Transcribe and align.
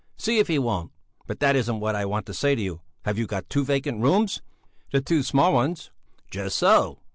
See 0.17 0.39
if 0.39 0.47
he 0.47 0.57
won't! 0.57 0.91
But 1.27 1.39
that 1.41 1.55
isn't 1.55 1.79
what 1.79 1.93
I 1.95 2.05
want 2.05 2.25
to 2.25 2.33
say 2.33 2.55
to 2.55 2.61
you! 2.63 2.81
Have 3.05 3.19
you 3.19 3.27
got 3.27 3.47
two 3.51 3.63
vacant 3.63 4.01
rooms?" 4.01 4.41
"The 4.91 4.99
two 4.99 5.21
small 5.21 5.53
ones?" 5.53 5.91
"Just 6.31 6.57
so!" 6.57 7.01